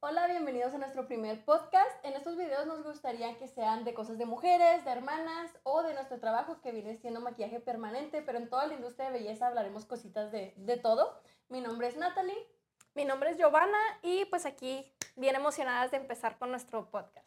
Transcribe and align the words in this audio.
Hola, 0.00 0.28
bienvenidos 0.28 0.72
a 0.74 0.78
nuestro 0.78 1.08
primer 1.08 1.44
podcast. 1.44 2.04
En 2.04 2.14
estos 2.14 2.36
videos 2.36 2.68
nos 2.68 2.84
gustaría 2.84 3.36
que 3.36 3.48
sean 3.48 3.82
de 3.82 3.94
cosas 3.94 4.16
de 4.16 4.26
mujeres, 4.26 4.84
de 4.84 4.92
hermanas 4.92 5.50
o 5.64 5.82
de 5.82 5.92
nuestro 5.92 6.20
trabajo 6.20 6.60
que 6.60 6.70
viene 6.70 6.96
siendo 6.98 7.20
maquillaje 7.20 7.58
permanente, 7.58 8.22
pero 8.22 8.38
en 8.38 8.48
toda 8.48 8.68
la 8.68 8.74
industria 8.74 9.10
de 9.10 9.18
belleza 9.18 9.48
hablaremos 9.48 9.86
cositas 9.86 10.30
de, 10.30 10.54
de 10.56 10.76
todo. 10.76 11.20
Mi 11.48 11.60
nombre 11.60 11.88
es 11.88 11.96
Natalie. 11.96 12.46
Mi 12.94 13.04
nombre 13.04 13.30
es 13.30 13.38
Giovanna 13.38 13.80
y 14.02 14.24
pues 14.26 14.46
aquí 14.46 14.88
bien 15.16 15.34
emocionadas 15.34 15.90
de 15.90 15.96
empezar 15.96 16.38
con 16.38 16.52
nuestro 16.52 16.88
podcast. 16.92 17.26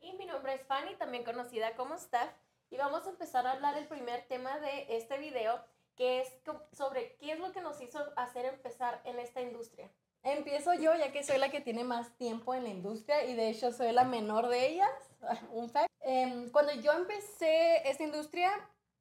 Y 0.00 0.14
mi 0.14 0.24
nombre 0.24 0.54
es 0.54 0.62
Fanny, 0.62 0.94
también 0.94 1.22
conocida 1.22 1.76
como 1.76 1.98
Steph, 1.98 2.32
y 2.70 2.78
vamos 2.78 3.06
a 3.06 3.10
empezar 3.10 3.46
a 3.46 3.52
hablar 3.52 3.76
el 3.76 3.88
primer 3.88 4.26
tema 4.26 4.58
de 4.58 4.96
este 4.96 5.18
video, 5.18 5.62
que 5.94 6.22
es 6.22 6.32
sobre 6.72 7.18
qué 7.18 7.32
es 7.32 7.40
lo 7.40 7.52
que 7.52 7.60
nos 7.60 7.78
hizo 7.82 7.98
hacer 8.16 8.46
empezar 8.46 9.02
en 9.04 9.18
esta 9.18 9.42
industria. 9.42 9.90
Empiezo 10.26 10.74
yo 10.74 10.92
ya 10.96 11.12
que 11.12 11.22
soy 11.22 11.38
la 11.38 11.52
que 11.52 11.60
tiene 11.60 11.84
más 11.84 12.10
tiempo 12.16 12.52
en 12.52 12.64
la 12.64 12.70
industria 12.70 13.24
y 13.26 13.34
de 13.36 13.48
hecho 13.48 13.70
soy 13.70 13.92
la 13.92 14.02
menor 14.02 14.48
de 14.48 14.66
ellas. 14.66 14.90
Un 15.52 15.70
fact. 15.70 15.88
Em, 16.00 16.50
cuando 16.50 16.72
yo 16.72 16.92
empecé 16.92 17.88
esta 17.88 18.02
industria, 18.02 18.50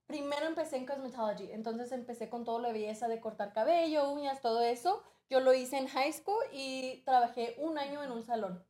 primero 0.05 0.45
empecé 0.45 0.77
en 0.77 0.85
cosmetology. 0.85 1.51
Entonces 1.51 1.91
empecé 1.91 2.29
con 2.29 2.43
todo 2.43 2.61
de 2.61 2.73
belleza 2.73 3.07
de 3.07 3.19
cortar 3.19 3.53
cabello, 3.53 4.11
uñas, 4.11 4.39
todo 4.39 4.61
eso. 4.61 5.01
Yo 5.27 5.39
lo 5.39 5.51
hice 5.55 5.79
en 5.79 5.87
high 5.87 6.13
school 6.13 6.43
y 6.53 7.01
trabajé 7.05 7.55
un 7.57 7.79
año 7.79 8.03
en 8.03 8.11
un 8.11 8.23
salón. 8.23 8.63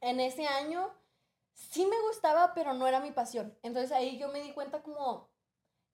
En 0.00 0.20
ese 0.20 0.46
año 0.46 0.94
sí 1.52 1.84
me 1.84 2.00
gustaba, 2.02 2.54
pero 2.54 2.74
no 2.74 2.86
era 2.86 3.00
mi 3.00 3.10
pasión. 3.10 3.58
Entonces 3.64 3.90
ahí 3.90 4.18
yo 4.18 4.28
me 4.28 4.40
di 4.40 4.52
cuenta 4.52 4.84
como 4.84 5.30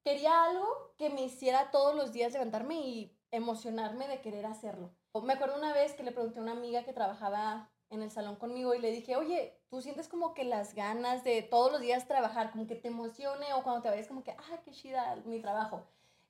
quería 0.02 0.44
algo 0.44 0.92
que 0.98 1.08
me 1.08 1.22
hiciera 1.22 1.70
todos 1.70 1.94
los 1.94 2.12
días 2.12 2.34
levantarme 2.34 2.74
y 2.74 3.18
emocionarme 3.30 4.06
de 4.06 4.20
querer 4.20 4.44
hacerlo. 4.44 4.94
Me 5.22 5.34
acuerdo 5.34 5.56
una 5.56 5.72
vez 5.72 5.92
que 5.94 6.02
le 6.02 6.10
pregunté 6.10 6.40
a 6.40 6.42
una 6.42 6.52
amiga 6.52 6.82
que 6.82 6.92
trabajaba 6.92 7.70
en 7.88 8.02
el 8.02 8.10
salón 8.10 8.34
conmigo 8.34 8.74
y 8.74 8.80
le 8.80 8.90
dije, 8.90 9.14
oye, 9.14 9.56
¿tú 9.70 9.80
sientes 9.80 10.08
como 10.08 10.34
que 10.34 10.42
las 10.42 10.74
ganas 10.74 11.22
de 11.22 11.40
todos 11.42 11.70
los 11.70 11.80
días 11.80 12.08
trabajar, 12.08 12.50
como 12.50 12.66
que 12.66 12.74
te 12.74 12.88
emocione 12.88 13.52
o 13.54 13.62
cuando 13.62 13.80
te 13.80 13.90
vayas 13.90 14.08
como 14.08 14.24
que, 14.24 14.32
ah, 14.32 14.60
qué 14.64 14.72
chida 14.72 15.14
mi 15.24 15.40
trabajo? 15.40 15.84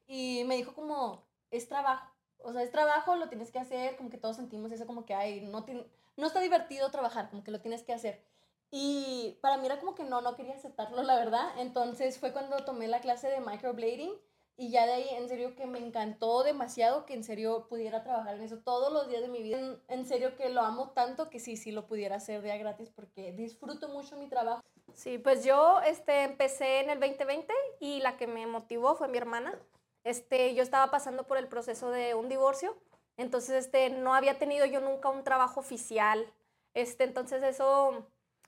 Y 0.07 0.45
me 0.45 0.57
dijo 0.57 0.75
como, 0.75 1.25
es 1.51 1.67
trabajo, 1.67 2.13
o 2.41 2.53
sea, 2.53 2.63
es 2.63 2.71
trabajo, 2.71 3.17
lo 3.17 3.31
tienes 3.31 3.51
que 3.51 3.59
hacer, 3.59 3.97
como 3.97 4.11
que 4.11 4.19
todos 4.19 4.37
sentimos 4.37 4.71
eso 4.71 4.85
como 4.87 5.07
que, 5.07 5.15
ay, 5.15 5.41
no, 5.41 5.65
ti- 5.65 5.83
no 6.19 6.27
está 6.27 6.41
divertido 6.41 6.91
trabajar, 6.91 7.31
como 7.31 7.43
que 7.43 7.51
lo 7.53 7.63
tienes 7.63 7.83
que 7.85 7.95
hacer. 7.95 8.23
Y 8.71 9.39
para 9.41 9.57
mí 9.57 9.65
era 9.65 9.81
como 9.81 9.95
que 9.95 10.05
no, 10.05 10.21
no 10.21 10.35
quería 10.37 10.57
aceptarlo, 10.57 11.03
la 11.05 11.17
verdad. 11.17 11.59
Entonces 11.59 12.19
fue 12.19 12.33
cuando 12.33 12.65
tomé 12.67 12.87
la 12.89 13.01
clase 13.01 13.29
de 13.29 13.41
microblading 13.41 14.13
y 14.57 14.71
ya 14.71 14.87
de 14.87 14.93
ahí 14.93 15.09
en 15.11 15.29
serio 15.29 15.57
que 15.57 15.67
me 15.67 15.79
encantó 15.79 16.43
demasiado 16.45 17.07
que 17.07 17.15
en 17.15 17.25
serio 17.25 17.67
pudiera 17.69 18.03
trabajar 18.03 18.37
en 18.37 18.43
eso 18.43 18.59
todos 18.59 18.93
los 18.93 19.09
días 19.09 19.23
de 19.23 19.29
mi 19.29 19.43
vida. 19.43 19.59
En, 19.59 19.81
en 19.89 20.07
serio 20.07 20.37
que 20.37 20.49
lo 20.49 20.61
amo 20.61 20.91
tanto 20.91 21.29
que 21.29 21.41
sí, 21.41 21.57
sí 21.57 21.73
lo 21.73 21.87
pudiera 21.87 22.17
hacer 22.17 22.43
día 22.43 22.57
gratis 22.57 22.91
porque 22.91 23.33
disfruto 23.33 23.89
mucho 23.89 24.17
mi 24.17 24.29
trabajo. 24.29 24.63
Sí, 24.95 25.19
pues 25.19 25.45
yo 25.45 25.81
este, 25.81 26.23
empecé 26.23 26.81
en 26.81 26.91
el 26.91 27.01
2020 27.01 27.53
y 27.81 28.01
la 28.01 28.17
que 28.17 28.29
me 28.29 28.47
motivó 28.47 28.95
fue 28.95 29.09
mi 29.09 29.19
hermana. 29.19 29.59
Este, 30.05 30.55
yo 30.55 30.63
estaba 30.63 30.91
pasando 30.91 31.27
por 31.27 31.37
el 31.37 31.49
proceso 31.49 31.91
de 31.91 32.15
un 32.15 32.29
divorcio, 32.29 32.77
entonces 33.17 33.65
este, 33.65 33.91
no 33.91 34.15
había 34.15 34.39
tenido 34.39 34.67
yo 34.67 34.81
nunca 34.81 35.09
un 35.09 35.25
trabajo 35.25 35.61
oficial. 35.61 36.33
Este, 36.75 37.05
entonces 37.05 37.43
eso 37.43 38.07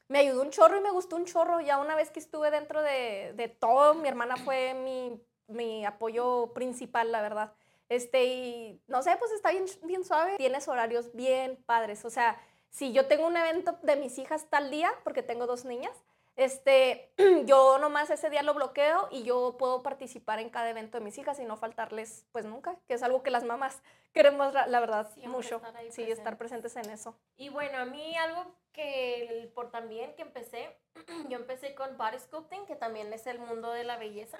me 0.08 0.20
ayudó 0.20 0.42
un 0.42 0.50
chorro 0.50 0.78
y 0.78 0.82
me 0.82 0.90
gustó 0.90 1.16
un 1.16 1.24
chorro. 1.24 1.60
Ya 1.60 1.78
una 1.78 1.96
vez 1.96 2.10
que 2.10 2.20
estuve 2.20 2.50
dentro 2.50 2.82
de, 2.82 3.32
de 3.34 3.48
todo, 3.48 3.94
mi 3.94 4.06
hermana 4.06 4.36
fue 4.36 4.74
mi, 4.74 5.20
mi 5.48 5.84
apoyo 5.84 6.52
principal, 6.55 7.12
la 7.12 7.22
verdad. 7.22 7.52
Este, 7.89 8.25
y 8.25 8.80
no 8.89 9.02
sé, 9.02 9.16
pues 9.16 9.30
está 9.33 9.50
bien, 9.50 9.64
bien 9.84 10.05
suave. 10.05 10.36
Tienes 10.36 10.66
horarios 10.69 11.12
bien 11.14 11.56
padres. 11.66 12.05
O 12.05 12.11
sea, 12.11 12.41
si 12.70 12.92
yo 12.92 13.06
tengo 13.06 13.27
un 13.27 13.36
evento 13.36 13.78
de 13.83 13.97
mis 13.97 14.19
hijas 14.19 14.47
tal 14.50 14.70
día, 14.70 14.91
porque 15.05 15.22
tengo 15.22 15.47
dos 15.47 15.64
niñas, 15.64 15.92
este, 16.36 17.11
yo 17.47 17.78
nomás 17.78 18.11
ese 18.11 18.28
día 18.28 18.42
lo 18.42 18.55
bloqueo 18.55 19.08
y 19.11 19.22
yo 19.22 19.56
puedo 19.58 19.83
participar 19.83 20.39
en 20.39 20.50
cada 20.50 20.69
evento 20.69 20.98
de 20.98 21.05
mis 21.05 21.17
hijas 21.17 21.40
y 21.40 21.45
no 21.45 21.57
faltarles 21.57 22.27
pues 22.30 22.45
nunca, 22.45 22.77
que 22.86 22.95
es 22.95 23.02
algo 23.02 23.23
que 23.23 23.30
las 23.30 23.45
mamás 23.45 23.80
queremos, 24.13 24.52
la 24.52 24.80
verdad, 24.80 25.11
Siempre 25.14 25.33
mucho. 25.33 25.57
estar 25.57 25.74
Sí, 25.90 26.02
estar 26.11 26.36
presentes 26.36 26.77
en 26.77 26.90
eso. 26.90 27.17
Y 27.36 27.48
bueno, 27.48 27.78
a 27.78 27.84
mí 27.86 28.17
algo 28.17 28.45
que 28.73 29.51
por 29.55 29.70
también 29.70 30.14
que 30.14 30.23
empecé, 30.23 30.77
yo 31.30 31.39
empecé 31.39 31.74
con 31.74 31.96
body 31.96 32.18
sculpting, 32.18 32.67
que 32.67 32.77
también 32.77 33.13
es 33.13 33.27
el 33.27 33.39
mundo 33.39 33.70
de 33.70 33.84
la 33.84 33.96
belleza, 33.96 34.39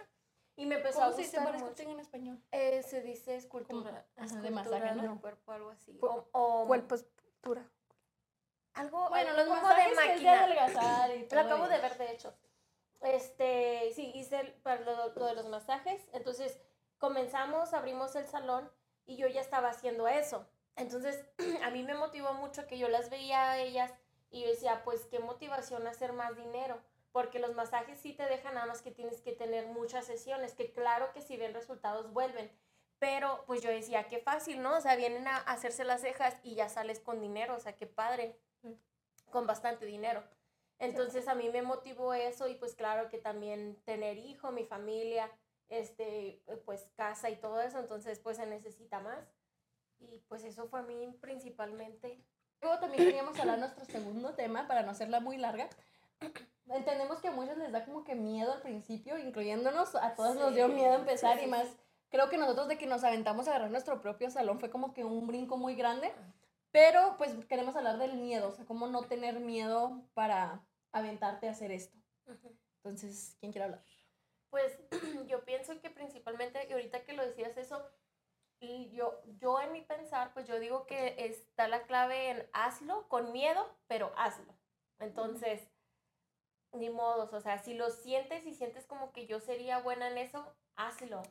y 0.57 0.67
me 0.67 0.77
empezó 0.77 1.01
a 1.03 1.05
¿Cómo 1.07 1.17
se 1.17 1.23
dice 1.23 1.37
gustar 1.39 1.45
body 1.53 1.63
mucho. 1.63 1.75
sculpting 1.75 1.91
en 1.91 2.01
español? 2.01 2.43
Eh, 2.51 2.83
se 2.83 3.03
dice 3.03 3.37
escultura, 3.37 4.07
Ajá, 4.17 4.41
de 4.41 4.49
escultura 4.49 4.51
masaje, 4.81 4.95
¿no? 4.95 5.03
del 5.13 5.21
cuerpo, 5.21 5.53
algo 5.53 5.71
así. 5.71 5.99
O, 6.03 6.27
o 6.33 6.67
Cuerpo 6.67 6.95
escultura. 6.95 7.65
algo, 8.75 9.09
Bueno, 9.09 9.31
algo 9.31 9.45
los 9.45 9.61
como 9.61 9.69
de 9.75 9.83
de 9.89 9.95
máquina. 9.95 10.45
adelgazar 10.45 11.11
y 11.17 11.21
Lo 11.23 11.29
todo 11.29 11.41
acabo 11.41 11.69
de 11.69 11.79
ver, 11.79 11.99
de 11.99 12.11
hecho. 12.13 12.35
Este, 13.03 13.93
sí, 13.95 14.11
hice 14.15 14.41
el- 14.41 14.53
para 14.55 14.81
lo, 14.81 15.09
lo 15.15 15.27
de 15.27 15.35
los 15.35 15.47
masajes. 15.49 16.09
Entonces, 16.13 16.59
comenzamos, 16.99 17.73
abrimos 17.75 18.17
el 18.17 18.27
salón 18.27 18.71
y 19.05 19.17
yo 19.17 19.29
ya 19.29 19.41
estaba 19.41 19.69
haciendo 19.69 20.09
eso. 20.09 20.47
Entonces, 20.77 21.25
a 21.65 21.71
mí 21.71 21.83
me 21.83 21.95
motivó 21.95 22.33
mucho 22.35 22.67
que 22.67 22.79
yo 22.79 22.89
las 22.89 23.11
veía 23.11 23.51
a 23.53 23.59
ellas 23.59 23.93
y 24.31 24.43
yo 24.43 24.49
decía, 24.49 24.83
pues, 24.85 25.07
qué 25.07 25.19
motivación 25.21 25.87
hacer 25.87 26.13
más 26.13 26.37
dinero. 26.37 26.81
Porque 27.17 27.39
los 27.39 27.55
masajes 27.55 27.99
sí 27.99 28.13
te 28.13 28.27
dejan 28.27 28.57
nada 28.57 28.67
más 28.67 28.83
que 28.83 28.91
tienes 28.91 29.23
que 29.23 29.33
tener 29.33 29.69
muchas 29.69 30.05
sesiones, 30.05 30.53
que 30.53 30.75
claro 30.75 31.15
que 31.15 31.23
si 31.23 31.39
ven 31.39 31.55
resultados 31.55 32.13
vuelven. 32.13 32.53
Pero 32.99 33.43
pues 33.47 33.63
yo 33.63 33.71
decía, 33.71 34.07
qué 34.07 34.19
fácil, 34.19 34.61
¿no? 34.61 34.77
O 34.77 34.81
sea, 34.83 34.97
vienen 34.97 35.27
a 35.27 35.39
hacerse 35.39 35.85
las 35.85 36.03
cejas 36.03 36.37
y 36.43 36.57
ya 36.57 36.69
sales 36.69 37.01
con 37.01 37.23
dinero, 37.23 37.57
o 37.57 37.59
sea, 37.59 37.75
qué 37.75 37.87
padre, 37.87 38.39
con 39.31 39.47
bastante 39.47 39.87
dinero. 39.87 40.23
Entonces 40.79 41.27
a 41.27 41.35
mí 41.35 41.49
me 41.49 41.63
motivó 41.63 42.13
eso 42.13 42.49
y 42.49 42.55
pues 42.55 42.75
claro 42.75 43.09
que 43.09 43.17
también 43.17 43.81
tener 43.87 44.19
hijo, 44.19 44.53
mi 44.53 44.67
familia, 44.67 45.31
este, 45.71 46.43
pues 46.67 46.87
casa 46.97 47.31
y 47.31 47.37
todo 47.37 47.63
eso, 47.63 47.79
entonces 47.79 48.19
pues 48.19 48.37
se 48.37 48.45
necesita 48.45 49.01
más. 49.01 49.25
Y 50.01 50.19
pues 50.29 50.45
eso 50.45 50.69
fue 50.69 50.81
a 50.81 50.83
mí 50.83 51.17
principalmente. 51.23 52.21
Luego 52.61 52.79
también 52.79 53.05
queríamos 53.05 53.41
hablar 53.41 53.59
nuestro 53.59 53.87
segundo 53.87 54.35
tema 54.35 54.69
para 54.69 54.83
no 54.83 54.91
hacerla 54.91 55.21
muy 55.21 55.39
larga. 55.39 55.71
Entendemos 56.69 57.21
que 57.21 57.29
a 57.29 57.33
muchos 57.33 57.57
les 57.59 57.71
da 57.73 57.85
como 57.85 58.03
que 58.05 58.15
miedo 58.15 58.53
al 58.53 58.63
principio, 58.63 59.19
incluyéndonos, 59.19 59.95
a 59.95 60.15
todos 60.15 60.35
nos 60.37 60.55
dio 60.55 60.67
Sí, 60.67 60.73
miedo 60.75 60.95
empezar 60.95 61.35
sí, 61.37 61.43
y 61.43 61.45
sí, 61.45 61.51
más, 61.51 61.69
sí. 61.69 61.77
creo 62.11 62.29
que 62.29 62.39
nosotros 62.39 62.69
de 62.69 62.77
que 62.79 62.87
nos 62.87 63.05
aventamos 63.05 63.47
a 63.47 63.51
agarrar 63.51 63.71
nuestro 63.71 64.01
propio 64.01 64.31
salón 64.31 64.59
fue 64.59 64.71
como 64.71 64.93
que 64.93 65.05
un 65.05 65.27
brinco 65.27 65.57
muy 65.57 65.75
grande, 65.77 66.13
pero 66.73 67.17
pues 67.19 67.35
queremos 67.47 67.77
hablar 67.77 67.99
del 67.99 68.15
miedo, 68.17 68.49
o 68.49 68.53
sea, 68.53 68.65
cómo 68.67 68.87
no 68.89 69.03
tener 69.03 69.41
miedo 69.41 70.03
para 70.15 70.67
aventarte 70.93 71.49
a 71.49 71.53
hacer 71.53 71.71
esto. 71.71 71.97
Entonces, 72.83 73.37
¿quién 73.41 73.53
quiere 73.53 73.65
hablar? 73.65 73.85
Pues 74.51 74.79
yo 75.29 75.45
pienso 75.45 75.81
que 75.81 75.91
principalmente, 75.91 76.67
y 76.69 76.73
ahorita 76.73 77.05
que 77.05 77.13
lo 77.13 77.25
decías 77.25 77.57
eso, 77.57 77.87
y 78.59 78.91
yo, 78.91 79.21
yo 79.39 79.61
en 79.61 79.73
mi 79.73 79.83
pensar, 79.83 80.33
pues 80.33 80.47
yo 80.47 80.59
digo 80.59 80.87
que 80.87 81.15
está 81.19 81.69
la 81.69 81.83
clave 81.83 82.31
en 82.31 82.49
hazlo 82.53 83.07
con 83.09 83.31
miedo, 83.33 83.67
pero 83.87 84.13
hazlo. 84.17 84.55
Entonces, 84.99 85.69
ni 86.77 86.91
modos, 86.91 87.33
o 87.33 87.41
sea, 87.41 87.59
si 87.59 87.75
lo 87.75 87.91
sientes 87.91 88.47
y 88.47 88.55
sientes 88.55 88.87
como 88.87 89.13
que 89.13 89.27
yo 89.27 89.41
sería 89.41 89.79
buena 89.79 90.09
en 90.09 90.19
eso, 90.19 90.45
hazlo. 90.77 91.23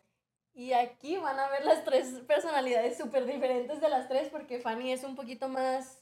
Y 0.54 0.74
aquí 0.74 1.18
van 1.18 1.40
a 1.40 1.50
ver 1.50 1.66
las 1.66 1.84
tres 1.84 2.08
personalidades 2.28 2.98
súper 2.98 3.26
diferentes 3.26 3.82
de 3.82 3.90
las 3.90 4.08
tres, 4.08 4.30
porque 4.30 4.60
Fanny 4.60 4.92
es 4.94 5.04
un 5.04 5.16
poquito 5.16 5.50
más, 5.50 6.02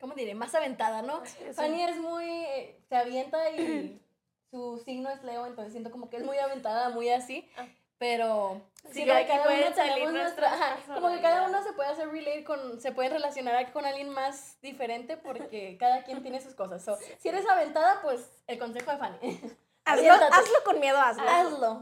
¿cómo 0.00 0.14
diré? 0.14 0.34
Más 0.34 0.54
aventada, 0.54 1.02
¿no? 1.02 1.22
Fanny 1.54 1.82
es 1.84 1.96
muy, 1.98 2.24
eh, 2.24 2.80
se 2.88 2.96
avienta 2.96 3.50
y 3.50 4.00
su 4.50 4.78
signo 4.84 5.08
es 5.10 5.22
Leo, 5.22 5.46
entonces 5.46 5.72
siento 5.72 5.90
como 5.90 6.10
que 6.10 6.16
es 6.16 6.24
muy 6.24 6.38
aventada, 6.38 6.88
muy 6.90 7.10
así, 7.10 7.48
Ah. 7.56 7.66
Pero 8.02 8.60
Sí, 8.86 9.04
siento 9.04 9.14
que 9.14 9.26
cada 9.28 9.44
uno 9.44 9.74
tenemos 9.76 10.12
nuestra, 10.12 10.52
ajá, 10.52 10.76
como 10.92 11.08
que 11.08 11.20
cada 11.20 11.46
uno 11.46 11.62
se 11.62 11.72
puede 11.72 11.90
hacer 11.90 12.08
relate 12.08 12.42
con, 12.42 12.80
se 12.80 12.90
puede 12.90 13.10
relacionar 13.10 13.70
con 13.70 13.86
alguien 13.86 14.08
más 14.08 14.60
diferente 14.60 15.16
porque 15.16 15.76
cada 15.80 16.02
quien 16.02 16.20
tiene 16.20 16.40
sus 16.40 16.54
cosas. 16.54 16.84
So, 16.84 16.98
si 17.20 17.28
eres 17.28 17.48
aventada, 17.48 18.02
pues 18.02 18.28
el 18.48 18.58
consejo 18.58 18.90
de 18.90 18.98
Fanny. 18.98 19.40
Hazlo, 19.84 20.12
hazlo 20.12 20.64
con 20.64 20.80
miedo, 20.80 20.98
hazlo. 20.98 21.28
Hazlo. 21.28 21.80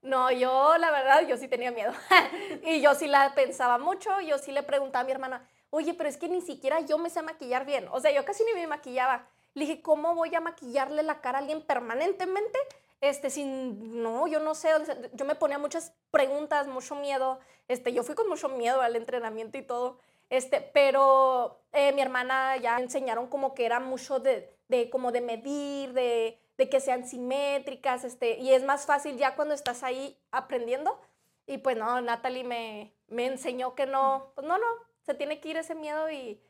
No, 0.00 0.30
yo 0.30 0.78
la 0.78 0.90
verdad, 0.90 1.26
yo 1.26 1.36
sí 1.36 1.48
tenía 1.48 1.70
miedo. 1.70 1.92
y 2.64 2.80
yo 2.80 2.94
sí 2.94 3.06
la 3.06 3.34
pensaba 3.34 3.76
mucho, 3.76 4.20
yo 4.22 4.38
sí 4.38 4.52
le 4.52 4.62
preguntaba 4.62 5.02
a 5.02 5.04
mi 5.04 5.12
hermana, 5.12 5.46
oye, 5.68 5.92
pero 5.92 6.08
es 6.08 6.16
que 6.16 6.28
ni 6.28 6.40
siquiera 6.40 6.80
yo 6.80 6.96
me 6.96 7.10
sé 7.10 7.20
maquillar 7.20 7.66
bien. 7.66 7.88
O 7.90 8.00
sea, 8.00 8.10
yo 8.10 8.24
casi 8.24 8.42
ni 8.44 8.54
me 8.54 8.66
maquillaba. 8.66 9.26
Le 9.52 9.66
dije, 9.66 9.82
¿cómo 9.82 10.14
voy 10.14 10.34
a 10.34 10.40
maquillarle 10.40 11.02
la 11.02 11.20
cara 11.20 11.38
a 11.38 11.40
alguien 11.40 11.60
permanentemente? 11.60 12.58
Este, 13.02 13.30
sin, 13.30 14.00
no, 14.00 14.28
yo 14.28 14.38
no 14.38 14.54
sé, 14.54 14.70
yo 15.12 15.24
me 15.24 15.34
ponía 15.34 15.58
muchas 15.58 15.92
preguntas, 16.12 16.68
mucho 16.68 16.94
miedo. 16.94 17.40
Este, 17.66 17.92
yo 17.92 18.04
fui 18.04 18.14
con 18.14 18.28
mucho 18.28 18.48
miedo 18.48 18.80
al 18.80 18.94
entrenamiento 18.94 19.58
y 19.58 19.62
todo. 19.62 19.98
Este, 20.30 20.60
pero 20.60 21.60
eh, 21.72 21.92
mi 21.92 22.00
hermana 22.00 22.56
ya 22.58 22.78
enseñaron 22.78 23.26
como 23.26 23.54
que 23.54 23.66
era 23.66 23.80
mucho 23.80 24.20
de, 24.20 24.56
de 24.68 24.88
como 24.88 25.10
de 25.10 25.20
medir, 25.20 25.92
de, 25.94 26.38
de 26.56 26.68
que 26.70 26.80
sean 26.80 27.06
simétricas, 27.06 28.04
este, 28.04 28.38
y 28.38 28.52
es 28.54 28.62
más 28.62 28.86
fácil 28.86 29.16
ya 29.18 29.34
cuando 29.34 29.54
estás 29.54 29.82
ahí 29.82 30.16
aprendiendo. 30.30 30.98
Y 31.46 31.58
pues 31.58 31.76
no, 31.76 32.00
Natalie 32.00 32.44
me, 32.44 32.94
me 33.08 33.26
enseñó 33.26 33.74
que 33.74 33.86
no, 33.86 34.30
pues 34.36 34.46
no, 34.46 34.58
no, 34.58 34.66
se 35.04 35.14
tiene 35.14 35.40
que 35.40 35.48
ir 35.48 35.56
ese 35.56 35.74
miedo 35.74 36.08
y, 36.08 36.40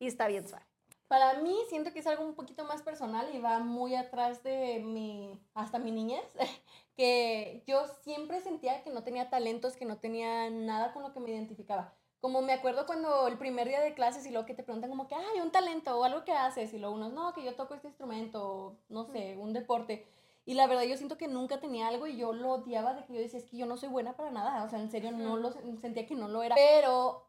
y 0.00 0.08
está 0.08 0.26
bien 0.26 0.48
suave. 0.48 0.69
Para 1.10 1.34
mí 1.40 1.58
siento 1.68 1.92
que 1.92 1.98
es 1.98 2.06
algo 2.06 2.24
un 2.24 2.36
poquito 2.36 2.64
más 2.64 2.82
personal 2.82 3.34
y 3.34 3.40
va 3.40 3.58
muy 3.58 3.96
atrás 3.96 4.44
de 4.44 4.78
mi, 4.78 5.36
hasta 5.54 5.80
mi 5.80 5.90
niñez, 5.90 6.22
que 6.96 7.64
yo 7.66 7.82
siempre 8.04 8.40
sentía 8.40 8.84
que 8.84 8.90
no 8.90 9.02
tenía 9.02 9.28
talentos, 9.28 9.74
que 9.76 9.86
no 9.86 9.98
tenía 9.98 10.48
nada 10.50 10.92
con 10.92 11.02
lo 11.02 11.12
que 11.12 11.18
me 11.18 11.32
identificaba. 11.32 11.92
Como 12.20 12.42
me 12.42 12.52
acuerdo 12.52 12.86
cuando 12.86 13.26
el 13.26 13.38
primer 13.38 13.66
día 13.66 13.80
de 13.80 13.92
clases 13.92 14.24
y 14.24 14.30
luego 14.30 14.46
que 14.46 14.54
te 14.54 14.62
preguntan 14.62 14.88
como 14.88 15.08
que, 15.08 15.16
hay 15.16 15.40
un 15.40 15.50
talento 15.50 15.98
o 15.98 16.04
algo 16.04 16.24
que 16.24 16.30
haces 16.30 16.72
y 16.74 16.78
luego 16.78 16.94
unos, 16.94 17.12
no, 17.12 17.32
que 17.32 17.42
yo 17.42 17.56
toco 17.56 17.74
este 17.74 17.88
instrumento, 17.88 18.46
o, 18.46 18.76
no 18.88 19.02
sé, 19.02 19.36
un 19.36 19.52
deporte. 19.52 20.06
Y 20.46 20.54
la 20.54 20.68
verdad 20.68 20.84
yo 20.84 20.96
siento 20.96 21.18
que 21.18 21.26
nunca 21.26 21.58
tenía 21.58 21.88
algo 21.88 22.06
y 22.06 22.18
yo 22.18 22.32
lo 22.32 22.52
odiaba 22.52 22.94
de 22.94 23.04
que 23.04 23.14
yo 23.14 23.20
decía, 23.20 23.40
es 23.40 23.46
que 23.46 23.56
yo 23.56 23.66
no 23.66 23.76
soy 23.76 23.88
buena 23.88 24.12
para 24.12 24.30
nada, 24.30 24.62
o 24.62 24.68
sea, 24.68 24.78
en 24.78 24.92
serio 24.92 25.10
no 25.10 25.36
lo 25.36 25.50
sentía 25.50 26.06
que 26.06 26.14
no 26.14 26.28
lo 26.28 26.44
era. 26.44 26.54
Pero 26.54 27.26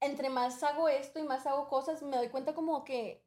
entre 0.00 0.30
más 0.30 0.62
hago 0.62 0.88
esto 0.88 1.18
y 1.18 1.22
más 1.22 1.46
hago 1.46 1.68
cosas, 1.68 2.02
me 2.02 2.16
doy 2.16 2.28
cuenta 2.28 2.54
como 2.54 2.84
que 2.84 3.24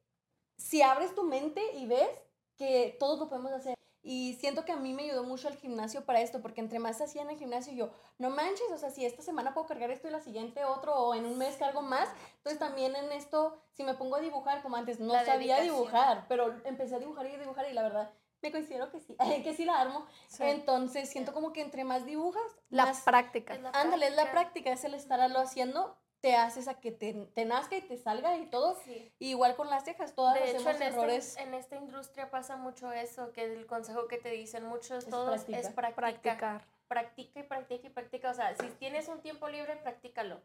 si 0.56 0.82
abres 0.82 1.14
tu 1.14 1.24
mente 1.24 1.62
y 1.74 1.86
ves 1.86 2.18
que 2.56 2.96
todos 2.98 3.18
lo 3.18 3.28
podemos 3.28 3.52
hacer. 3.52 3.76
Y 4.04 4.34
siento 4.40 4.64
que 4.64 4.72
a 4.72 4.76
mí 4.76 4.94
me 4.94 5.04
ayudó 5.04 5.22
mucho 5.22 5.46
el 5.48 5.56
gimnasio 5.56 6.04
para 6.04 6.20
esto, 6.20 6.42
porque 6.42 6.60
entre 6.60 6.80
más 6.80 7.00
hacía 7.00 7.22
en 7.22 7.30
el 7.30 7.38
gimnasio, 7.38 7.72
yo, 7.72 7.90
no 8.18 8.30
manches, 8.30 8.68
o 8.72 8.76
sea, 8.76 8.90
si 8.90 9.06
esta 9.06 9.22
semana 9.22 9.54
puedo 9.54 9.68
cargar 9.68 9.92
esto 9.92 10.08
y 10.08 10.10
la 10.10 10.20
siguiente 10.20 10.64
otro, 10.64 10.92
o 10.96 11.14
en 11.14 11.24
un 11.24 11.38
mes 11.38 11.54
cargo 11.56 11.82
más, 11.82 12.08
entonces 12.38 12.58
también 12.58 12.96
en 12.96 13.12
esto, 13.12 13.62
si 13.70 13.84
me 13.84 13.94
pongo 13.94 14.16
a 14.16 14.20
dibujar, 14.20 14.60
como 14.62 14.74
antes, 14.74 14.98
no 14.98 15.12
sabía 15.24 15.60
dibujar, 15.60 16.26
pero 16.28 16.52
empecé 16.64 16.96
a 16.96 16.98
dibujar 16.98 17.26
y 17.26 17.34
a 17.34 17.38
dibujar 17.38 17.70
y 17.70 17.74
la 17.74 17.82
verdad, 17.82 18.12
me 18.42 18.50
considero 18.50 18.90
que 18.90 18.98
sí, 18.98 19.16
que 19.44 19.54
sí 19.54 19.64
la 19.64 19.80
armo. 19.80 20.04
Entonces 20.40 21.08
siento 21.08 21.32
como 21.32 21.52
que 21.52 21.60
entre 21.60 21.84
más 21.84 22.04
dibujas, 22.04 22.42
la 22.70 22.92
práctica. 23.04 23.54
Ándale, 23.72 24.08
es 24.08 24.16
la 24.16 24.32
práctica, 24.32 24.72
es 24.72 24.82
el 24.82 24.94
estarlo 24.94 25.38
haciendo 25.38 25.96
te 26.22 26.36
haces 26.36 26.68
a 26.68 26.80
que 26.80 26.92
te, 26.92 27.12
te, 27.34 27.44
nazca 27.44 27.76
y 27.76 27.82
te 27.82 27.98
salga 27.98 28.38
y 28.38 28.46
todo. 28.46 28.78
igual 29.18 29.56
con 29.56 29.68
las 29.68 29.84
cejas, 29.84 30.14
todas 30.14 30.34
de 30.34 30.52
hecho, 30.52 30.70
en 30.70 30.82
errores. 30.82 31.36
en 31.36 31.52
esta 31.52 31.76
industria 31.76 32.30
pasa 32.30 32.56
mucho 32.56 32.92
eso, 32.92 33.32
que 33.32 33.44
el 33.44 33.66
consejo 33.66 34.06
que 34.06 34.18
te 34.18 34.30
dicen 34.30 34.64
muchos 34.64 35.06
todos 35.06 35.42
es 35.48 35.68
practicar. 35.70 36.64
Practica 36.86 37.40
y 37.40 37.42
practica 37.42 37.86
y 37.86 37.90
practica. 37.90 38.30
O 38.30 38.34
sea, 38.34 38.54
si 38.54 38.68
tienes 38.78 39.08
un 39.08 39.20
tiempo 39.20 39.48
libre, 39.48 39.76
practícalo 39.76 40.40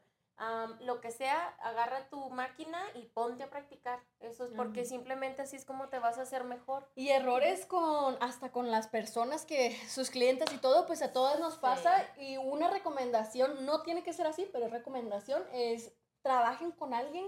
lo 0.81 1.01
que 1.01 1.11
sea, 1.11 1.47
agarra 1.61 2.09
tu 2.09 2.29
máquina 2.29 2.79
y 2.93 3.03
ponte 3.05 3.43
a 3.43 3.49
practicar. 3.49 3.99
Eso 4.19 4.45
es 4.45 4.51
porque 4.51 4.85
simplemente 4.85 5.41
así 5.41 5.55
es 5.55 5.65
como 5.65 5.89
te 5.89 5.99
vas 5.99 6.17
a 6.17 6.21
hacer 6.21 6.43
mejor. 6.43 6.87
Y 6.95 7.09
errores 7.09 7.65
con 7.65 8.17
hasta 8.21 8.51
con 8.51 8.69
las 8.69 8.87
personas 8.87 9.45
que 9.45 9.75
sus 9.87 10.09
clientes 10.09 10.53
y 10.53 10.57
todo, 10.57 10.85
pues 10.85 11.01
a 11.01 11.11
todas 11.11 11.39
nos 11.39 11.57
pasa. 11.57 12.05
Y 12.17 12.37
una 12.37 12.69
recomendación, 12.69 13.65
no 13.65 13.81
tiene 13.81 14.03
que 14.03 14.13
ser 14.13 14.27
así, 14.27 14.47
pero 14.51 14.67
recomendación 14.67 15.43
es 15.53 15.93
trabajen 16.21 16.71
con 16.71 16.93
alguien 16.93 17.25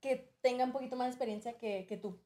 que 0.00 0.32
tenga 0.40 0.64
un 0.64 0.72
poquito 0.72 0.96
más 0.96 1.08
experiencia 1.08 1.58
que, 1.58 1.86
que 1.86 1.96
tú. 1.96 2.18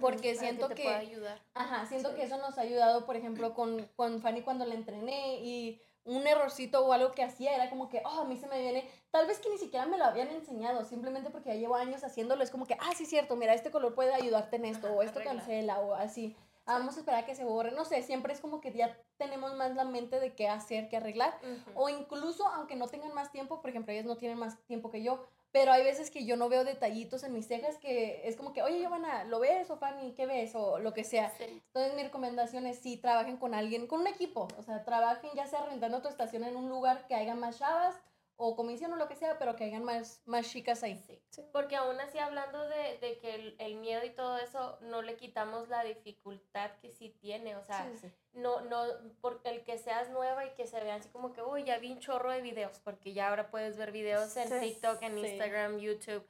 Porque 0.00 0.36
siento 0.36 0.68
que, 0.68 0.88
ayudar. 0.88 1.42
Ajá, 1.54 1.86
siento 1.86 2.14
que 2.14 2.22
eso 2.22 2.38
nos 2.38 2.56
ha 2.56 2.60
ayudado, 2.60 3.04
por 3.04 3.16
ejemplo, 3.16 3.52
con, 3.52 3.86
con 3.96 4.20
Fanny 4.20 4.42
cuando 4.42 4.64
la 4.64 4.74
entrené 4.74 5.40
y 5.42 5.82
un 6.04 6.26
errorcito 6.26 6.84
o 6.84 6.92
algo 6.92 7.12
que 7.12 7.22
hacía 7.22 7.54
era 7.54 7.70
como 7.70 7.88
que, 7.88 8.02
oh, 8.04 8.20
a 8.20 8.24
mí 8.24 8.36
se 8.36 8.48
me 8.48 8.60
viene, 8.60 8.88
tal 9.10 9.26
vez 9.26 9.38
que 9.38 9.50
ni 9.50 9.58
siquiera 9.58 9.86
me 9.86 9.98
lo 9.98 10.04
habían 10.04 10.28
enseñado, 10.28 10.84
simplemente 10.84 11.30
porque 11.30 11.50
ya 11.50 11.54
llevo 11.56 11.76
años 11.76 12.02
haciéndolo, 12.02 12.42
es 12.42 12.50
como 12.50 12.66
que, 12.66 12.76
ah, 12.80 12.92
sí, 12.96 13.06
cierto, 13.06 13.36
mira, 13.36 13.54
este 13.54 13.70
color 13.70 13.94
puede 13.94 14.12
ayudarte 14.14 14.56
en 14.56 14.64
esto, 14.64 14.92
o 14.92 15.02
esto 15.02 15.20
cancela, 15.22 15.80
o 15.80 15.94
así. 15.94 16.36
Vamos 16.64 16.96
a 16.96 17.00
esperar 17.00 17.24
a 17.24 17.26
que 17.26 17.34
se 17.34 17.44
borre, 17.44 17.72
no 17.72 17.84
sé, 17.84 18.02
siempre 18.02 18.32
es 18.32 18.40
como 18.40 18.60
que 18.60 18.72
ya 18.72 18.96
tenemos 19.16 19.54
más 19.56 19.74
la 19.74 19.84
mente 19.84 20.20
de 20.20 20.34
qué 20.34 20.48
hacer, 20.48 20.88
qué 20.88 20.96
arreglar, 20.96 21.38
o 21.74 21.88
incluso 21.88 22.46
aunque 22.46 22.76
no 22.76 22.88
tengan 22.88 23.12
más 23.14 23.32
tiempo, 23.32 23.60
por 23.60 23.70
ejemplo, 23.70 23.92
ellas 23.92 24.06
no 24.06 24.16
tienen 24.16 24.38
más 24.38 24.58
tiempo 24.66 24.90
que 24.90 25.02
yo, 25.02 25.26
pero 25.52 25.70
hay 25.70 25.84
veces 25.84 26.10
que 26.10 26.24
yo 26.24 26.36
no 26.36 26.48
veo 26.48 26.64
detallitos 26.64 27.24
en 27.24 27.34
mis 27.34 27.46
cejas 27.46 27.76
que 27.76 28.26
es 28.26 28.36
como 28.36 28.54
que, 28.54 28.62
oye, 28.62 28.80
Giovanna, 28.80 29.24
¿lo 29.24 29.38
ves? 29.38 29.70
O 29.70 29.76
Fanny, 29.76 30.12
¿qué 30.14 30.24
ves? 30.24 30.54
O 30.54 30.78
lo 30.78 30.94
que 30.94 31.04
sea. 31.04 31.30
Entonces, 31.38 31.94
mi 31.94 32.02
recomendación 32.02 32.66
es 32.66 32.78
sí, 32.78 32.96
trabajen 32.96 33.36
con 33.36 33.52
alguien, 33.52 33.86
con 33.86 34.00
un 34.00 34.06
equipo. 34.06 34.48
O 34.56 34.62
sea, 34.62 34.82
trabajen 34.82 35.30
ya 35.34 35.46
sea 35.46 35.66
rentando 35.66 36.00
tu 36.00 36.08
estación 36.08 36.44
en 36.44 36.56
un 36.56 36.70
lugar 36.70 37.06
que 37.06 37.14
haya 37.14 37.34
más 37.34 37.58
chavas 37.58 38.00
o 38.36 38.56
comisión 38.56 38.92
o 38.92 38.96
lo 38.96 39.08
que 39.08 39.14
sea, 39.14 39.38
pero 39.38 39.56
que 39.56 39.64
hayan 39.64 39.84
más, 39.84 40.22
más 40.24 40.50
chicas 40.50 40.82
ahí. 40.82 40.96
Sí. 41.30 41.44
Porque 41.52 41.76
aún 41.76 42.00
así, 42.00 42.18
hablando 42.18 42.66
de, 42.68 42.98
de 42.98 43.18
que 43.18 43.34
el, 43.34 43.56
el, 43.58 43.76
miedo 43.76 44.04
y 44.04 44.10
todo 44.10 44.38
eso, 44.38 44.78
no 44.82 45.02
le 45.02 45.16
quitamos 45.16 45.68
la 45.68 45.84
dificultad 45.84 46.72
que 46.80 46.90
sí 46.90 47.10
tiene. 47.20 47.56
O 47.56 47.64
sea, 47.64 47.90
no, 48.32 48.60
no, 48.62 48.84
por 49.20 49.40
el 49.44 49.62
que 49.64 49.78
seas 49.78 50.10
nueva 50.10 50.46
y 50.46 50.50
que 50.54 50.66
se 50.66 50.80
vean 50.80 51.00
así 51.00 51.08
como 51.10 51.32
que, 51.32 51.42
uy, 51.42 51.64
ya 51.64 51.78
vi 51.78 51.92
un 51.92 52.00
chorro 52.00 52.30
de 52.32 52.40
videos, 52.40 52.80
porque 52.80 53.12
ya 53.12 53.28
ahora 53.28 53.50
puedes 53.50 53.76
ver 53.76 53.92
videos 53.92 54.36
en 54.36 54.60
TikTok, 54.60 55.02
en 55.02 55.18
Instagram, 55.18 55.78
YouTube. 55.78 56.26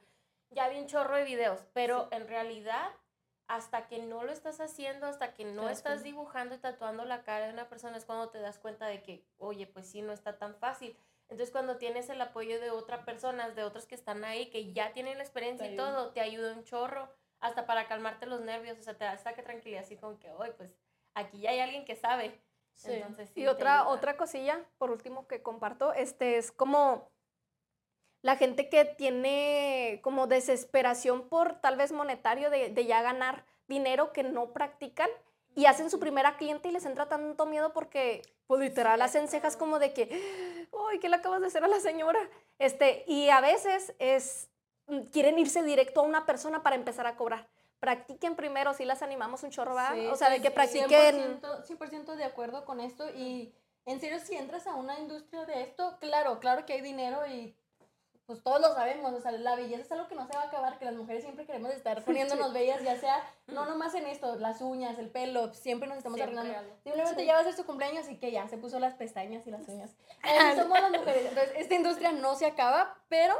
Ya 0.51 0.69
vi 0.69 0.77
un 0.77 0.87
chorro 0.87 1.15
de 1.15 1.23
videos, 1.23 1.65
pero 1.73 2.09
en 2.11 2.27
realidad 2.27 2.91
hasta 3.47 3.87
que 3.87 3.99
no 3.99 4.23
lo 4.23 4.31
estás 4.31 4.59
haciendo, 4.59 5.05
hasta 5.05 5.33
que 5.33 5.45
no 5.45 5.69
estás 5.69 6.03
dibujando 6.03 6.55
y 6.55 6.59
tatuando 6.59 7.05
la 7.05 7.23
cara 7.23 7.47
de 7.47 7.53
una 7.53 7.69
persona, 7.69 7.97
es 7.97 8.05
cuando 8.05 8.29
te 8.29 8.39
das 8.39 8.57
cuenta 8.57 8.87
de 8.87 9.03
que, 9.03 9.25
oye, 9.37 9.67
pues 9.67 9.87
sí, 9.87 10.01
no 10.01 10.13
está 10.13 10.37
tan 10.37 10.55
fácil. 10.55 10.97
Entonces, 11.33 11.51
cuando 11.51 11.77
tienes 11.77 12.09
el 12.09 12.21
apoyo 12.21 12.61
de 12.61 12.69
otras 12.69 13.03
personas, 13.05 13.55
de 13.55 13.63
otros 13.63 13.87
que 13.87 13.95
están 13.95 14.23
ahí, 14.23 14.51
que 14.51 14.71
ya 14.71 14.93
tienen 14.93 15.17
la 15.17 15.23
experiencia 15.23 15.67
y 15.67 15.75
todo, 15.75 16.11
te 16.11 16.21
ayuda 16.21 16.53
un 16.53 16.63
chorro, 16.63 17.09
hasta 17.39 17.65
para 17.65 17.87
calmarte 17.87 18.27
los 18.27 18.41
nervios, 18.41 18.77
o 18.77 18.83
sea, 18.83 18.95
te 18.95 19.03
da 19.03 19.13
hasta 19.13 19.33
que 19.33 19.41
tranquilidad, 19.41 19.81
así 19.81 19.97
como 19.97 20.19
que, 20.19 20.29
hoy 20.29 20.51
pues 20.55 20.77
aquí 21.15 21.39
ya 21.39 21.49
hay 21.49 21.59
alguien 21.59 21.85
que 21.85 21.95
sabe. 21.95 22.39
Sí. 22.75 23.01
y 23.33 23.47
otra, 23.47 23.87
otra 23.87 24.15
cosilla, 24.15 24.63
por 24.77 24.91
último, 24.91 25.27
que 25.27 25.41
comparto, 25.41 25.91
este 25.91 26.37
es 26.37 26.51
como 26.51 27.09
la 28.21 28.35
gente 28.35 28.69
que 28.69 28.85
tiene 28.85 30.01
como 30.03 30.27
desesperación 30.27 31.29
por 31.29 31.61
tal 31.61 31.77
vez 31.77 31.91
monetario 31.91 32.51
de, 32.51 32.69
de 32.69 32.85
ya 32.85 33.01
ganar 33.01 33.43
dinero 33.67 34.13
que 34.13 34.21
no 34.21 34.53
practican 34.53 35.09
y 35.55 35.65
hacen 35.65 35.89
su 35.89 35.99
primera 35.99 36.37
cliente 36.37 36.69
y 36.69 36.71
les 36.71 36.85
entra 36.85 37.09
tanto 37.09 37.47
miedo 37.47 37.73
porque, 37.73 38.21
pues 38.57 38.69
literal, 38.69 39.01
hacen 39.01 39.27
cejas 39.27 39.57
como 39.57 39.79
de 39.79 39.93
que, 39.93 40.67
¡ay, 40.89 40.99
qué 40.99 41.09
le 41.09 41.15
acabas 41.15 41.41
de 41.41 41.47
hacer 41.47 41.63
a 41.63 41.67
la 41.67 41.79
señora! 41.79 42.19
Este, 42.59 43.03
y 43.07 43.29
a 43.29 43.41
veces 43.41 43.95
es, 43.99 44.49
mm, 44.87 45.05
quieren 45.11 45.39
irse 45.39 45.63
directo 45.63 46.01
a 46.01 46.03
una 46.03 46.25
persona 46.25 46.61
para 46.61 46.75
empezar 46.75 47.07
a 47.07 47.15
cobrar. 47.15 47.49
Practiquen 47.79 48.35
primero, 48.35 48.73
si 48.73 48.85
las 48.85 49.01
animamos 49.01 49.43
un 49.43 49.49
chorro, 49.49 49.75
o 50.11 50.15
sea, 50.15 50.29
de 50.29 50.41
que 50.41 50.51
practiquen. 50.51 51.41
100%, 51.41 51.89
100 51.89 52.17
de 52.17 52.23
acuerdo 52.23 52.63
con 52.63 52.79
esto 52.79 53.09
y 53.09 53.53
en 53.85 53.99
serio, 53.99 54.19
si 54.19 54.35
entras 54.35 54.67
a 54.67 54.75
una 54.75 54.97
industria 54.99 55.45
de 55.45 55.63
esto, 55.63 55.97
claro, 55.99 56.39
claro 56.39 56.65
que 56.65 56.73
hay 56.73 56.81
dinero 56.81 57.25
y 57.27 57.57
pues 58.25 58.41
todos 58.41 58.61
lo 58.61 58.73
sabemos, 58.73 59.13
o 59.13 59.19
sea, 59.19 59.31
la 59.31 59.55
belleza 59.55 59.81
es 59.81 59.91
algo 59.91 60.07
que 60.07 60.15
no 60.15 60.25
se 60.25 60.33
va 60.33 60.43
a 60.43 60.45
acabar, 60.45 60.79
que 60.79 60.85
las 60.85 60.95
mujeres 60.95 61.23
siempre 61.23 61.45
queremos 61.45 61.71
estar 61.71 62.03
poniéndonos 62.05 62.53
bellas, 62.53 62.81
ya 62.83 62.97
sea, 62.97 63.23
no 63.47 63.65
nomás 63.65 63.93
en 63.95 64.07
esto, 64.07 64.35
las 64.37 64.61
uñas, 64.61 64.97
el 64.97 65.09
pelo, 65.09 65.53
siempre 65.53 65.87
nos 65.87 65.97
estamos 65.97 66.19
arreglando. 66.19 66.63
Simplemente 66.83 67.25
ya 67.25 67.33
va 67.33 67.41
a 67.41 67.43
ser 67.43 67.53
su 67.53 67.65
cumpleaños 67.65 68.07
y 68.09 68.17
que 68.17 68.31
ya 68.31 68.47
se 68.47 68.57
puso 68.57 68.79
las 68.79 68.95
pestañas 68.95 69.45
y 69.45 69.51
las 69.51 69.67
uñas. 69.67 69.95
somos 70.55 70.79
las 70.79 70.91
mujeres. 70.91 71.25
Entonces, 71.27 71.53
esta 71.57 71.75
industria 71.75 72.11
no 72.11 72.35
se 72.35 72.45
acaba, 72.45 72.97
pero 73.09 73.35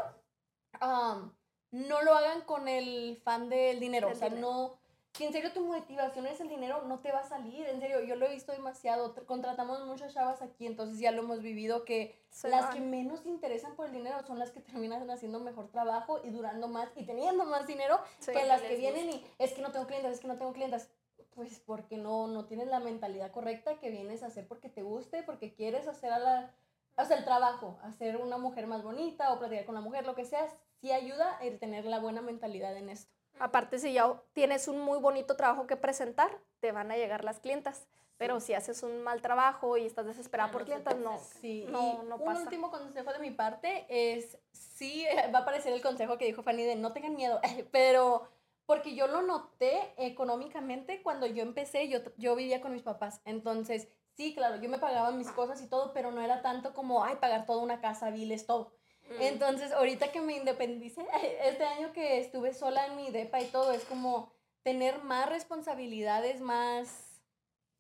um, 0.82 1.32
no 1.72 2.02
lo 2.02 2.14
hagan 2.14 2.42
con 2.42 2.68
el 2.68 3.22
fan 3.24 3.50
del 3.50 3.80
dinero, 3.80 4.10
o 4.10 4.16
sea, 4.16 4.30
no 4.30 4.83
si 5.16 5.26
en 5.26 5.32
serio 5.32 5.54
tu 5.54 5.64
motivación 5.64 6.26
es 6.26 6.42
el 6.42 6.50
dinero, 6.50 6.84
no 6.86 7.00
te 7.00 7.12
va 7.12 7.20
a 7.20 7.24
salir. 7.24 7.68
En 7.68 7.80
serio, 7.80 8.02
yo 8.02 8.16
lo 8.16 8.26
he 8.26 8.34
visto 8.34 8.52
demasiado. 8.52 9.14
Contratamos 9.28 9.86
muchas 9.86 10.12
chavas 10.12 10.42
aquí, 10.42 10.66
entonces 10.66 11.00
ya 11.00 11.12
lo 11.12 11.22
hemos 11.22 11.44
vivido 11.44 11.86
que 11.86 12.20
las 12.44 12.74
que 12.74 12.82
menos 12.82 13.24
interesan 13.28 13.76
por 13.76 13.86
el 13.86 13.94
dinero 13.94 14.24
son 14.26 14.40
las 14.40 14.50
que 14.50 14.60
terminan 14.60 15.08
haciendo 15.12 15.40
mejor 15.40 15.70
trabajo 15.70 16.20
y 16.24 16.32
durando 16.32 16.68
más 16.68 16.90
y 16.96 17.06
teniendo 17.06 17.46
más 17.46 17.68
dinero 17.68 18.00
que 18.26 18.46
las 18.46 18.62
que 18.64 18.76
vienen 18.76 19.12
y 19.12 19.26
es 19.38 19.54
que 19.54 19.62
no 19.62 19.72
tengo 19.72 19.86
clientes, 19.86 20.14
es 20.14 20.20
que 20.20 20.28
no 20.28 20.38
tengo 20.38 20.52
clientes. 20.52 20.90
Pues 21.36 21.60
porque 21.60 21.98
no, 21.98 22.28
no 22.28 22.46
tienes 22.46 22.68
la 22.68 22.80
mentalidad 22.80 23.32
correcta 23.32 23.80
que 23.80 23.90
vienes 23.90 24.24
a 24.24 24.28
hacer 24.28 24.48
porque 24.48 24.70
te 24.70 24.82
guste, 24.82 25.24
porque 25.24 25.54
quieres 25.54 25.88
hacer 25.88 26.12
a 26.12 26.20
la, 26.20 26.52
o 26.98 27.06
sea, 27.06 27.18
el 27.18 27.24
trabajo, 27.24 27.80
hacer 27.84 28.18
una 28.18 28.38
mujer 28.38 28.68
más 28.68 28.84
bonita 28.84 29.32
o 29.32 29.40
platicar 29.40 29.66
con 29.66 29.76
la 29.76 29.82
mujer, 29.82 30.06
lo 30.06 30.16
que 30.16 30.26
sea, 30.26 30.48
sí 30.80 30.92
ayuda 30.92 31.38
el 31.42 31.60
tener 31.60 31.86
la 31.86 32.00
buena 32.00 32.22
mentalidad 32.22 32.76
en 32.78 32.90
esto. 32.90 33.13
Aparte, 33.40 33.80
si 33.80 33.94
ya 33.94 34.22
tienes 34.34 34.68
un 34.68 34.80
muy 34.80 35.00
bonito 35.00 35.36
trabajo 35.36 35.68
que 35.68 35.76
presentar, 35.76 36.30
te 36.60 36.72
van 36.72 36.92
a 36.92 36.98
llegar 36.98 37.24
las 37.24 37.40
clientas. 37.40 37.88
Pero 38.18 38.40
si 38.40 38.54
haces 38.54 38.84
un 38.84 39.02
mal 39.02 39.22
trabajo 39.22 39.76
y 39.76 39.86
estás 39.86 40.06
desesperada 40.06 40.52
por 40.52 40.66
clientas, 40.66 40.96
no, 40.98 41.20
sí. 41.42 41.66
no, 41.70 42.04
no 42.04 42.20
pasa. 42.20 42.40
Un 42.40 42.44
último 42.44 42.72
consejo 42.72 43.12
de 43.12 43.20
mi 43.20 43.32
parte 43.32 43.86
es, 43.90 44.38
sí, 44.52 45.06
va 45.34 45.40
a 45.40 45.42
aparecer 45.42 45.74
el 45.74 45.82
consejo 45.82 46.18
que 46.18 46.26
dijo 46.26 46.44
Fanny 46.44 46.64
de 46.64 46.76
no 46.76 46.94
tengan 46.94 47.16
miedo, 47.16 47.42
pero 47.72 48.30
porque 48.66 48.96
yo 48.96 49.08
lo 49.08 49.24
noté 49.24 49.94
económicamente 49.98 51.02
cuando 51.02 51.26
yo 51.26 51.44
empecé, 51.44 51.90
yo, 51.90 52.00
yo 52.18 52.36
vivía 52.36 52.62
con 52.62 52.72
mis 52.72 52.84
papás. 52.84 53.20
Entonces, 53.26 53.90
sí, 54.16 54.34
claro, 54.34 54.62
yo 54.62 54.70
me 54.70 54.80
pagaba 54.80 55.12
mis 55.12 55.32
cosas 55.32 55.62
y 55.62 55.68
todo, 55.68 55.92
pero 55.94 56.12
no 56.12 56.22
era 56.22 56.42
tanto 56.42 56.74
como, 56.74 57.04
ay, 57.04 57.18
pagar 57.18 57.46
toda 57.46 57.62
una 57.62 57.82
casa, 57.82 58.10
biles, 58.10 58.46
todo. 58.46 58.74
Mm. 59.10 59.22
Entonces, 59.22 59.72
ahorita 59.72 60.12
que 60.12 60.22
me 60.22 60.36
independicé, 60.36 61.06
este 61.44 61.64
año 61.64 61.94
que 61.94 62.20
estuve 62.20 62.54
sola 62.54 62.88
en 62.88 62.96
mi 62.96 63.12
depa 63.12 63.42
y 63.42 63.46
todo, 63.46 63.72
es 63.72 63.84
como 63.86 64.32
tener 64.64 65.04
más 65.04 65.30
responsabilidades, 65.30 66.42
más 66.42 67.22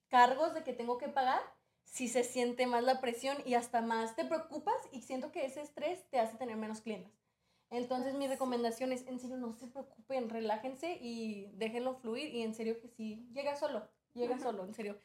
cargos 0.09 0.53
de 0.53 0.63
que 0.63 0.73
tengo 0.73 0.97
que 0.97 1.07
pagar, 1.07 1.41
si 1.85 2.07
se 2.07 2.23
siente 2.23 2.67
más 2.67 2.83
la 2.83 3.01
presión 3.01 3.37
y 3.45 3.53
hasta 3.53 3.81
más 3.81 4.15
te 4.15 4.25
preocupas 4.25 4.75
y 4.91 5.01
siento 5.01 5.31
que 5.31 5.45
ese 5.45 5.61
estrés 5.61 6.09
te 6.09 6.19
hace 6.19 6.37
tener 6.37 6.57
menos 6.57 6.81
clientes. 6.81 7.13
Entonces 7.69 8.13
mi 8.13 8.27
recomendación 8.27 8.91
es, 8.91 9.07
en 9.07 9.19
serio, 9.19 9.37
no 9.37 9.53
se 9.53 9.67
preocupen, 9.67 10.29
relájense 10.29 10.97
y 11.01 11.51
déjenlo 11.53 11.95
fluir 11.95 12.33
y 12.33 12.43
en 12.43 12.53
serio 12.53 12.79
que 12.79 12.87
sí, 12.87 13.27
llega 13.33 13.55
solo, 13.55 13.87
llega 14.13 14.37
solo, 14.39 14.63
en 14.65 14.73
serio. 14.73 14.99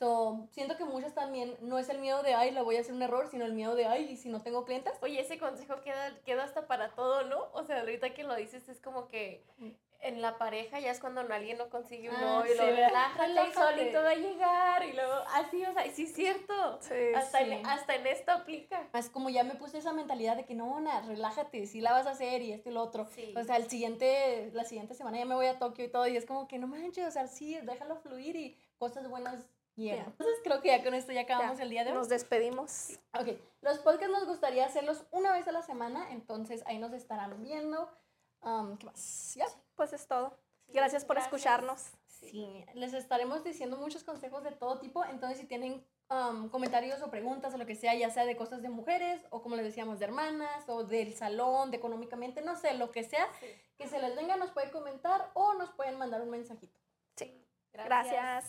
So, 0.00 0.48
siento 0.50 0.78
que 0.78 0.84
muchas 0.86 1.14
también 1.14 1.58
no 1.60 1.78
es 1.78 1.90
el 1.90 1.98
miedo 1.98 2.22
de, 2.22 2.32
ay, 2.32 2.52
la 2.52 2.62
voy 2.62 2.76
a 2.76 2.80
hacer 2.80 2.94
un 2.94 3.02
error, 3.02 3.28
sino 3.30 3.44
el 3.44 3.52
miedo 3.52 3.74
de, 3.74 3.84
ay, 3.84 4.08
¿y 4.10 4.16
si 4.16 4.30
no 4.30 4.40
tengo 4.40 4.64
clientes? 4.64 4.94
Oye, 5.02 5.20
ese 5.20 5.38
consejo 5.38 5.82
queda, 5.82 6.18
queda 6.24 6.44
hasta 6.44 6.66
para 6.66 6.88
todo, 6.94 7.24
¿no? 7.24 7.48
O 7.52 7.64
sea, 7.64 7.80
ahorita 7.80 8.14
que 8.14 8.24
lo 8.24 8.34
dices 8.34 8.66
es 8.70 8.80
como 8.80 9.08
que 9.08 9.44
en 10.00 10.22
la 10.22 10.38
pareja 10.38 10.80
ya 10.80 10.90
es 10.90 11.00
cuando 11.00 11.20
alguien 11.20 11.58
no 11.58 11.68
consigue 11.68 12.08
un 12.08 12.14
Ah, 12.16 12.20
novio, 12.38 12.54
y 12.54 12.56
sí, 12.56 12.64
¿verdad? 12.64 13.10
relájate 13.18 13.50
y 13.50 13.52
solito 13.52 14.02
va 14.02 14.08
a 14.08 14.14
llegar 14.14 14.84
y 14.86 14.92
luego 14.94 15.12
así, 15.34 15.66
o 15.66 15.72
sea, 15.74 15.90
sí 15.92 16.04
es 16.04 16.14
cierto. 16.14 16.78
Sí, 16.80 16.94
hasta, 17.14 17.44
sí. 17.44 17.52
En, 17.52 17.66
hasta 17.66 17.94
en 17.96 18.06
esto 18.06 18.32
aplica. 18.32 18.88
Es 18.94 19.10
como 19.10 19.28
ya 19.28 19.44
me 19.44 19.56
puse 19.56 19.76
esa 19.76 19.92
mentalidad 19.92 20.34
de 20.38 20.46
que 20.46 20.54
no, 20.54 20.80
na, 20.80 21.02
relájate, 21.02 21.66
sí 21.66 21.82
la 21.82 21.92
vas 21.92 22.06
a 22.06 22.12
hacer 22.12 22.40
y 22.40 22.52
esto 22.52 22.70
y 22.70 22.72
lo 22.72 22.82
otro. 22.82 23.06
O 23.36 23.44
sea, 23.44 23.56
el 23.56 23.68
siguiente, 23.68 24.50
la 24.54 24.64
siguiente 24.64 24.94
semana 24.94 25.18
ya 25.18 25.26
me 25.26 25.34
voy 25.34 25.48
a 25.48 25.58
Tokio 25.58 25.84
y 25.84 25.90
todo 25.90 26.06
y 26.06 26.16
es 26.16 26.24
como 26.24 26.48
que 26.48 26.58
no 26.58 26.66
manches, 26.66 27.06
o 27.06 27.10
sea, 27.10 27.26
sí, 27.26 27.58
déjalo 27.62 27.96
fluir 27.96 28.34
y 28.36 28.56
cosas 28.78 29.06
buenas 29.06 29.44
llegan. 29.80 30.06
Entonces 30.06 30.36
creo 30.44 30.60
que 30.62 30.68
ya 30.68 30.82
con 30.84 30.94
esto 30.94 31.12
ya 31.12 31.22
acabamos 31.22 31.58
Ya, 31.58 31.64
el 31.64 31.70
día 31.70 31.84
de 31.84 31.90
hoy. 31.90 31.96
Nos 31.96 32.08
despedimos. 32.08 32.98
Ok, 33.18 33.28
los 33.62 33.78
podcasts 33.80 34.12
nos 34.12 34.26
gustaría 34.26 34.64
hacerlos 34.66 35.04
una 35.10 35.32
vez 35.32 35.46
a 35.48 35.52
la 35.52 35.62
semana, 35.62 36.10
entonces 36.12 36.62
ahí 36.66 36.78
nos 36.78 36.92
estarán 36.92 37.42
viendo. 37.42 37.88
Um, 38.42 38.76
¿Qué 38.78 38.86
más? 38.86 39.34
¿Ya? 39.34 39.46
Pues 39.74 39.92
es 39.92 40.06
todo. 40.06 40.36
Gracias 40.68 41.04
por 41.04 41.16
gracias. 41.16 41.34
escucharnos. 41.34 41.90
Sí, 42.06 42.64
les 42.74 42.92
estaremos 42.94 43.42
diciendo 43.42 43.76
muchos 43.76 44.04
consejos 44.04 44.44
de 44.44 44.52
todo 44.52 44.78
tipo, 44.78 45.04
entonces 45.06 45.38
si 45.38 45.46
tienen 45.46 45.84
um, 46.10 46.48
comentarios 46.50 47.00
o 47.02 47.10
preguntas 47.10 47.54
o 47.54 47.58
lo 47.58 47.64
que 47.66 47.74
sea, 47.74 47.94
ya 47.94 48.10
sea 48.10 48.26
de 48.26 48.36
cosas 48.36 48.60
de 48.62 48.68
mujeres 48.68 49.22
o 49.30 49.42
como 49.42 49.56
les 49.56 49.64
decíamos 49.64 49.98
de 49.98 50.04
hermanas 50.04 50.68
o 50.68 50.84
del 50.84 51.14
salón, 51.14 51.70
de 51.70 51.78
económicamente, 51.78 52.42
no 52.42 52.56
sé, 52.56 52.74
lo 52.74 52.90
que 52.90 53.04
sea, 53.04 53.26
Sí. 53.40 53.46
que 53.78 53.88
se 53.88 53.98
les 53.98 54.14
venga, 54.14 54.36
nos 54.36 54.50
pueden 54.50 54.70
comentar 54.70 55.30
o 55.34 55.54
nos 55.54 55.70
pueden 55.70 55.96
mandar 55.96 56.20
un 56.20 56.30
mensajito. 56.30 56.78
Sí. 57.16 57.42
Gracias. 57.72 57.88